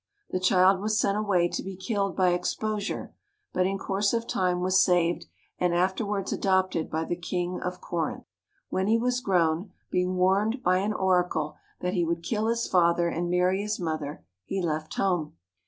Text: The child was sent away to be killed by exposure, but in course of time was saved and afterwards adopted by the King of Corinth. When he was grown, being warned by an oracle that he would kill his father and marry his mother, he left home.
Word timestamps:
The 0.31 0.39
child 0.39 0.81
was 0.81 0.99
sent 0.99 1.15
away 1.15 1.47
to 1.49 1.61
be 1.61 1.75
killed 1.75 2.15
by 2.15 2.29
exposure, 2.29 3.13
but 3.53 3.67
in 3.67 3.77
course 3.77 4.13
of 4.13 4.25
time 4.25 4.59
was 4.59 4.83
saved 4.83 5.27
and 5.59 5.75
afterwards 5.75 6.33
adopted 6.33 6.89
by 6.89 7.03
the 7.05 7.15
King 7.15 7.61
of 7.63 7.81
Corinth. 7.81 8.23
When 8.69 8.87
he 8.87 8.97
was 8.97 9.19
grown, 9.21 9.73
being 9.91 10.15
warned 10.15 10.63
by 10.63 10.77
an 10.79 10.93
oracle 10.93 11.55
that 11.81 11.93
he 11.93 12.03
would 12.03 12.23
kill 12.23 12.47
his 12.47 12.65
father 12.67 13.09
and 13.09 13.29
marry 13.29 13.61
his 13.61 13.79
mother, 13.79 14.25
he 14.43 14.59
left 14.59 14.91
home. 14.95 15.35